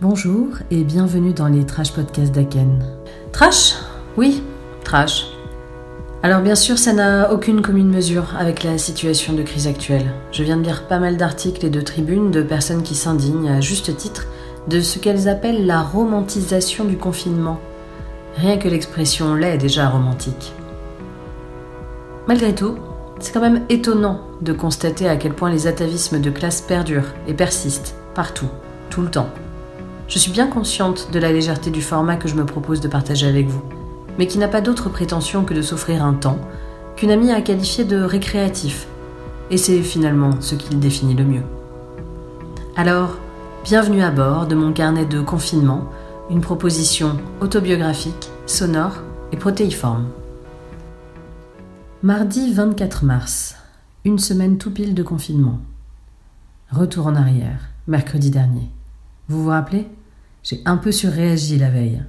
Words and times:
Bonjour 0.00 0.50
et 0.70 0.84
bienvenue 0.84 1.32
dans 1.32 1.48
les 1.48 1.66
Trash 1.66 1.92
Podcasts 1.92 2.32
d'Aken. 2.32 2.84
Trash? 3.32 3.74
Oui, 4.16 4.44
trash. 4.84 5.26
Alors 6.22 6.40
bien 6.40 6.54
sûr, 6.54 6.78
ça 6.78 6.92
n'a 6.92 7.32
aucune 7.32 7.62
commune 7.62 7.90
mesure 7.90 8.36
avec 8.38 8.62
la 8.62 8.78
situation 8.78 9.32
de 9.32 9.42
crise 9.42 9.66
actuelle. 9.66 10.12
Je 10.30 10.44
viens 10.44 10.56
de 10.56 10.62
lire 10.62 10.86
pas 10.86 11.00
mal 11.00 11.16
d'articles 11.16 11.66
et 11.66 11.70
de 11.70 11.80
tribunes 11.80 12.30
de 12.30 12.42
personnes 12.42 12.84
qui 12.84 12.94
s'indignent, 12.94 13.48
à 13.48 13.60
juste 13.60 13.96
titre, 13.96 14.26
de 14.68 14.80
ce 14.80 15.00
qu'elles 15.00 15.28
appellent 15.28 15.66
la 15.66 15.82
romantisation 15.82 16.84
du 16.84 16.96
confinement. 16.96 17.58
Rien 18.36 18.56
que 18.56 18.68
l'expression 18.68 19.34
l'est 19.34 19.58
déjà 19.58 19.88
romantique. 19.88 20.52
Malgré 22.28 22.54
tout, 22.54 22.76
c'est 23.18 23.32
quand 23.32 23.40
même 23.40 23.62
étonnant 23.68 24.20
de 24.42 24.52
constater 24.52 25.08
à 25.08 25.16
quel 25.16 25.32
point 25.32 25.50
les 25.50 25.66
atavismes 25.66 26.20
de 26.20 26.30
classe 26.30 26.60
perdurent 26.60 27.14
et 27.26 27.34
persistent, 27.34 27.96
partout, 28.14 28.48
tout 28.90 29.02
le 29.02 29.10
temps. 29.10 29.30
Je 30.08 30.18
suis 30.18 30.32
bien 30.32 30.46
consciente 30.46 31.10
de 31.12 31.18
la 31.18 31.32
légèreté 31.32 31.70
du 31.70 31.82
format 31.82 32.16
que 32.16 32.28
je 32.28 32.34
me 32.34 32.46
propose 32.46 32.80
de 32.80 32.88
partager 32.88 33.26
avec 33.26 33.46
vous, 33.46 33.62
mais 34.16 34.26
qui 34.26 34.38
n'a 34.38 34.48
pas 34.48 34.62
d'autre 34.62 34.88
prétention 34.88 35.44
que 35.44 35.52
de 35.52 35.60
s'offrir 35.60 36.02
un 36.02 36.14
temps 36.14 36.38
qu'une 36.96 37.10
amie 37.10 37.30
a 37.30 37.42
qualifié 37.42 37.84
de 37.84 38.00
récréatif, 38.00 38.86
et 39.50 39.58
c'est 39.58 39.82
finalement 39.82 40.40
ce 40.40 40.54
qui 40.54 40.72
le 40.72 40.80
définit 40.80 41.14
le 41.14 41.24
mieux. 41.24 41.42
Alors, 42.74 43.18
bienvenue 43.64 44.02
à 44.02 44.10
bord 44.10 44.46
de 44.46 44.54
mon 44.54 44.72
carnet 44.72 45.04
de 45.04 45.20
confinement, 45.20 45.84
une 46.30 46.40
proposition 46.40 47.18
autobiographique, 47.42 48.30
sonore 48.46 49.02
et 49.30 49.36
protéiforme. 49.36 50.06
Mardi 52.02 52.54
24 52.54 53.04
mars, 53.04 53.56
une 54.06 54.18
semaine 54.18 54.56
tout 54.56 54.70
pile 54.70 54.94
de 54.94 55.02
confinement. 55.02 55.58
Retour 56.70 57.08
en 57.08 57.14
arrière, 57.14 57.60
mercredi 57.86 58.30
dernier. 58.30 58.70
Vous 59.28 59.42
vous 59.42 59.50
rappelez? 59.50 59.86
J'ai 60.42 60.60
un 60.64 60.76
peu 60.76 60.92
surréagi 60.92 61.58
la 61.58 61.70
veille. 61.70 62.02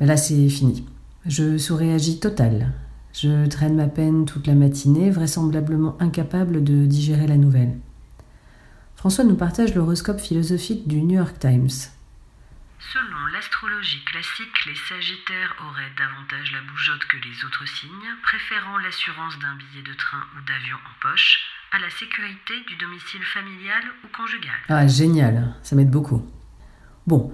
Mais 0.00 0.06
là, 0.06 0.16
c'est 0.16 0.48
fini. 0.48 0.86
Je 1.26 1.56
surréagis 1.58 2.18
total. 2.20 2.72
Je 3.12 3.46
traîne 3.46 3.76
ma 3.76 3.88
peine 3.88 4.24
toute 4.24 4.46
la 4.46 4.54
matinée, 4.54 5.10
vraisemblablement 5.10 5.96
incapable 6.00 6.64
de 6.64 6.86
digérer 6.86 7.26
la 7.26 7.36
nouvelle. 7.36 7.78
François 8.96 9.24
nous 9.24 9.36
partage 9.36 9.74
l'horoscope 9.74 10.20
philosophique 10.20 10.88
du 10.88 11.02
New 11.02 11.16
York 11.16 11.38
Times. 11.38 11.70
Selon 12.92 13.26
l'astrologie 13.32 14.02
classique, 14.04 14.66
les 14.66 14.74
Sagittaires 14.74 15.54
auraient 15.68 15.92
davantage 15.96 16.52
la 16.52 16.60
bougeotte 16.62 17.04
que 17.06 17.16
les 17.16 17.44
autres 17.44 17.66
signes, 17.66 18.10
préférant 18.22 18.78
l'assurance 18.78 19.38
d'un 19.38 19.54
billet 19.56 19.82
de 19.82 19.94
train 19.94 20.22
ou 20.36 20.44
d'avion 20.46 20.76
en 20.76 20.94
poche 21.00 21.40
à 21.72 21.78
la 21.78 21.90
sécurité 21.90 22.54
du 22.68 22.76
domicile 22.76 23.22
familial 23.22 23.82
ou 24.04 24.08
conjugal. 24.08 24.58
Ah, 24.68 24.86
génial, 24.86 25.54
ça 25.62 25.76
m'aide 25.76 25.90
beaucoup. 25.90 26.22
Bon, 27.06 27.32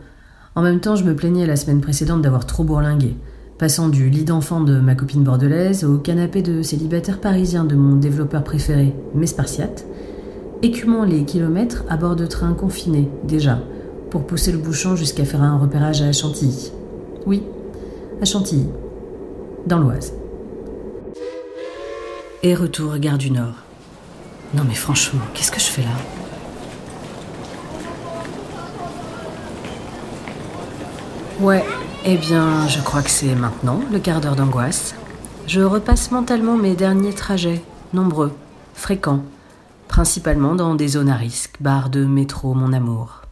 en 0.59 0.62
même 0.62 0.81
temps, 0.81 0.97
je 0.97 1.05
me 1.05 1.14
plaignais 1.14 1.47
la 1.47 1.55
semaine 1.55 1.81
précédente 1.81 2.20
d'avoir 2.20 2.45
trop 2.45 2.64
bourlingué, 2.64 3.14
passant 3.59 3.89
du 3.89 4.11
lit 4.11 4.25
d'enfant 4.25 4.61
de 4.61 4.81
ma 4.81 4.97
copine 4.97 5.23
bordelaise 5.23 5.84
au 5.84 5.98
canapé 5.98 6.42
de 6.42 6.62
célibataire 6.62 7.20
parisien 7.20 7.62
de 7.62 7.77
mon 7.77 7.95
développeur 7.95 8.42
préféré, 8.42 8.92
mais 9.14 9.29
spartiate, 9.29 9.86
écumant 10.62 11.05
les 11.05 11.25
kilomètres 11.25 11.84
à 11.89 11.97
bord 11.97 12.17
de 12.17 12.27
trains 12.27 12.55
confinés, 12.55 13.09
déjà, 13.23 13.61
pour 14.11 14.27
pousser 14.27 14.51
le 14.51 14.59
bouchon 14.59 14.97
jusqu'à 14.97 15.25
faire 15.25 15.42
un 15.42 15.59
repérage 15.59 16.03
à 16.03 16.11
Chantilly. 16.11 16.73
Oui, 17.25 17.45
à 18.20 18.25
Chantilly, 18.25 18.67
dans 19.69 19.79
l'Oise. 19.79 20.12
Et 22.42 22.56
retour 22.56 22.98
gare 22.98 23.19
du 23.19 23.31
Nord. 23.31 23.55
Non 24.55 24.64
mais 24.67 24.75
franchement, 24.75 25.20
qu'est-ce 25.34 25.53
que 25.53 25.61
je 25.61 25.67
fais 25.67 25.83
là? 25.83 26.28
Ouais, 31.41 31.64
eh 32.05 32.17
bien, 32.17 32.67
je 32.67 32.81
crois 32.81 33.00
que 33.00 33.11
c'est 33.11 33.36
maintenant 33.36 33.81
le 33.92 34.00
quart 34.00 34.20
d'heure 34.20 34.34
d'angoisse. 34.34 34.97
Je 35.47 35.61
repasse 35.61 36.11
mentalement 36.11 36.56
mes 36.56 36.75
derniers 36.75 37.13
trajets, 37.13 37.63
nombreux, 37.92 38.33
fréquents, 38.74 39.23
principalement 39.86 40.57
dans 40.57 40.74
des 40.74 40.89
zones 40.89 41.08
à 41.08 41.14
risque, 41.14 41.55
barres 41.61 41.90
de 41.90 42.05
métro, 42.05 42.55
mon 42.55 42.73
amour. 42.73 43.23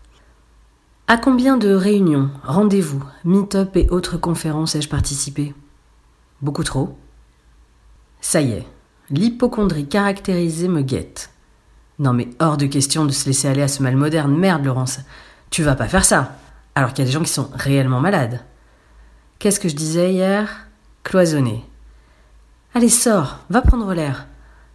À 1.08 1.16
combien 1.16 1.56
de 1.56 1.75
réunions, 1.75 2.31
rendez-vous, 2.44 3.03
meet-up 3.25 3.76
et 3.76 3.88
autres 3.91 4.19
conférences 4.19 4.76
ai-je 4.76 4.88
participé? 4.88 5.52
Beaucoup 6.42 6.64
trop 6.64 6.97
Ça 8.20 8.41
y 8.41 8.52
est, 8.52 8.66
l'hypochondrie 9.10 9.88
caractérisée 9.88 10.69
me 10.69 10.82
guette. 10.82 11.31
Non 11.98 12.12
mais 12.12 12.28
hors 12.38 12.56
de 12.56 12.66
question 12.66 13.04
de 13.04 13.10
se 13.10 13.26
laisser 13.26 13.48
aller 13.48 13.62
à 13.62 13.69
ce 13.69 13.82
mal 13.82 13.97
moderne, 13.97 14.36
merde 14.36 14.64
Laurence, 14.64 15.00
tu 15.50 15.64
vas 15.64 15.75
pas 15.75 15.88
faire 15.88 16.04
ça, 16.04 16.36
alors 16.76 16.91
qu'il 16.91 17.00
y 17.00 17.03
a 17.03 17.06
des 17.06 17.12
gens 17.12 17.25
qui 17.25 17.32
sont 17.32 17.50
réellement 17.54 18.00
malades. 18.00 18.44
Qu'est-ce 19.41 19.59
que 19.59 19.69
je 19.69 19.75
disais 19.75 20.12
hier? 20.12 20.69
Cloisonner. 21.03 21.64
Allez, 22.75 22.88
sors, 22.88 23.41
va 23.50 23.62
prendre 23.62 23.92
l'air. 23.92 24.28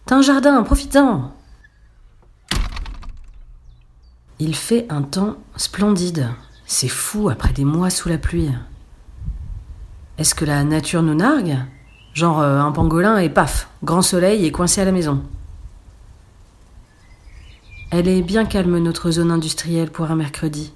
T'as 0.04 0.16
un 0.16 0.22
jardin, 0.22 0.62
profite-en 0.62 1.32
il 4.42 4.56
fait 4.56 4.86
un 4.90 5.02
temps 5.02 5.36
splendide. 5.54 6.28
C'est 6.66 6.88
fou 6.88 7.28
après 7.28 7.52
des 7.52 7.64
mois 7.64 7.90
sous 7.90 8.08
la 8.08 8.18
pluie. 8.18 8.50
Est-ce 10.18 10.34
que 10.34 10.44
la 10.44 10.64
nature 10.64 11.02
nous 11.02 11.14
nargue? 11.14 11.58
Genre 12.12 12.40
euh, 12.40 12.58
un 12.58 12.72
pangolin 12.72 13.18
et 13.18 13.28
paf, 13.28 13.68
grand 13.84 14.02
soleil 14.02 14.44
et 14.44 14.50
coincé 14.50 14.80
à 14.80 14.84
la 14.84 14.90
maison. 14.90 15.22
Elle 17.92 18.08
est 18.08 18.22
bien 18.22 18.44
calme 18.44 18.78
notre 18.78 19.12
zone 19.12 19.30
industrielle 19.30 19.92
pour 19.92 20.10
un 20.10 20.16
mercredi. 20.16 20.72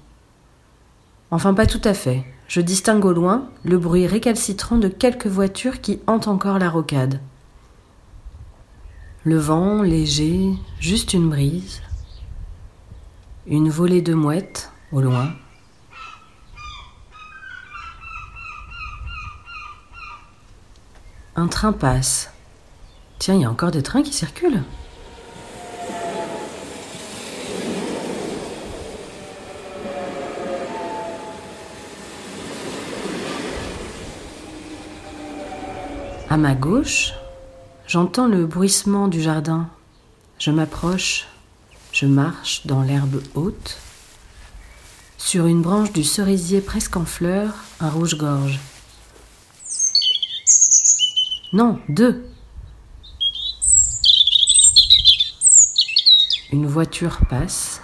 Enfin 1.31 1.53
pas 1.53 1.65
tout 1.65 1.81
à 1.83 1.93
fait. 1.93 2.23
Je 2.47 2.61
distingue 2.61 3.03
au 3.03 3.11
loin 3.11 3.49
le 3.65 3.77
bruit 3.77 4.07
récalcitrant 4.07 4.77
de 4.77 4.87
quelques 4.87 5.27
voitures 5.27 5.81
qui 5.81 5.99
hantent 6.07 6.29
encore 6.29 6.59
la 6.59 6.69
rocade. 6.69 7.19
Le 9.25 9.37
vent 9.37 9.81
léger, 9.81 10.53
juste 10.79 11.13
une 11.13 11.29
brise. 11.29 11.81
Une 13.45 13.69
volée 13.69 14.01
de 14.01 14.13
mouettes 14.13 14.71
au 14.93 15.01
loin. 15.01 15.33
Un 21.35 21.47
train 21.47 21.73
passe. 21.73 22.31
Tiens, 23.19 23.35
il 23.35 23.41
y 23.41 23.45
a 23.45 23.51
encore 23.51 23.71
des 23.71 23.83
trains 23.83 24.01
qui 24.01 24.13
circulent. 24.13 24.63
À 36.29 36.37
ma 36.37 36.55
gauche, 36.55 37.13
j'entends 37.87 38.27
le 38.27 38.45
bruissement 38.45 39.07
du 39.07 39.21
jardin. 39.21 39.67
Je 40.39 40.51
m'approche 40.51 41.27
je 41.99 42.05
marche 42.05 42.67
dans 42.67 42.83
l'herbe 42.83 43.23
haute. 43.33 43.77
Sur 45.17 45.47
une 45.47 45.63
branche 45.63 45.91
du 45.93 46.03
cerisier 46.03 46.61
presque 46.61 46.95
en 46.95 47.05
fleurs, 47.05 47.55
un 47.79 47.89
rouge-gorge. 47.89 48.59
Non, 51.53 51.79
deux. 51.89 52.23
Une 56.51 56.67
voiture 56.67 57.17
passe. 57.27 57.81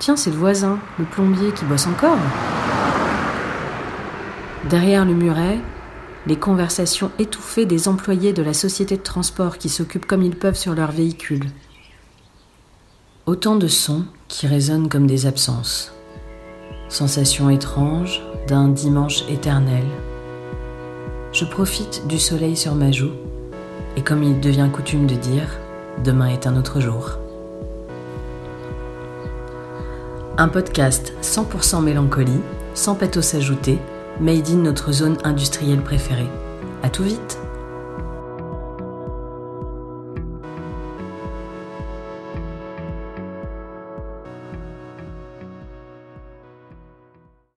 Tiens, 0.00 0.16
c'est 0.16 0.30
le 0.30 0.36
voisin, 0.36 0.80
le 0.98 1.04
plombier 1.04 1.52
qui 1.52 1.64
bosse 1.64 1.86
encore. 1.86 2.18
Derrière 4.68 5.04
le 5.04 5.14
muret, 5.14 5.60
les 6.26 6.36
conversations 6.36 7.10
étouffées 7.18 7.66
des 7.66 7.88
employés 7.88 8.32
de 8.32 8.42
la 8.42 8.54
société 8.54 8.96
de 8.96 9.02
transport 9.02 9.58
qui 9.58 9.68
s'occupent 9.68 10.06
comme 10.06 10.22
ils 10.22 10.36
peuvent 10.36 10.56
sur 10.56 10.74
leur 10.74 10.90
véhicule. 10.90 11.46
Autant 13.26 13.56
de 13.56 13.68
sons 13.68 14.04
qui 14.28 14.46
résonnent 14.46 14.88
comme 14.88 15.06
des 15.06 15.26
absences. 15.26 15.92
Sensation 16.88 17.50
étrange 17.50 18.22
d'un 18.46 18.68
dimanche 18.68 19.24
éternel. 19.28 19.84
Je 21.32 21.44
profite 21.44 22.06
du 22.06 22.18
soleil 22.18 22.56
sur 22.56 22.74
ma 22.74 22.92
joue 22.92 23.12
et 23.96 24.02
comme 24.02 24.22
il 24.22 24.40
devient 24.40 24.68
coutume 24.72 25.06
de 25.06 25.14
dire, 25.14 25.48
demain 26.04 26.28
est 26.28 26.46
un 26.46 26.56
autre 26.56 26.80
jour. 26.80 27.18
Un 30.36 30.48
podcast 30.48 31.12
100% 31.22 31.82
mélancolie, 31.82 32.40
sans 32.74 32.94
pathos 32.94 33.34
ajouté, 33.34 33.78
made 34.20 34.48
in 34.48 34.62
notre 34.62 34.92
zone 34.92 35.18
industrielle 35.24 35.82
préférée. 35.82 36.28
À 36.82 36.90
tout 36.90 37.02
vite! 37.02 37.43